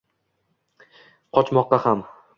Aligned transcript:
Qochmoqqa 1.39 1.83
ham 1.85 2.05